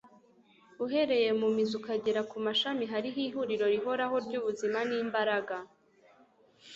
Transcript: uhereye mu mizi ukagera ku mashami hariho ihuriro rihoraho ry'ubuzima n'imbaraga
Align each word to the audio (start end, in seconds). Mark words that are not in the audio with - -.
uhereye 0.85 1.29
mu 1.39 1.47
mizi 1.55 1.73
ukagera 1.79 2.21
ku 2.29 2.37
mashami 2.45 2.83
hariho 2.91 3.19
ihuriro 3.27 3.65
rihoraho 3.73 4.15
ry'ubuzima 4.25 4.79
n'imbaraga 4.89 5.55